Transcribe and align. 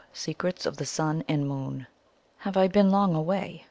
SECRETS 0.13 0.65
OF 0.65 0.77
THE 0.77 0.85
SUN 0.87 1.23
AND 1.27 1.47
MOON. 1.47 1.85
"Have 2.37 2.57
I 2.57 2.67
been 2.67 2.89
long 2.89 3.13
away?" 3.13 3.59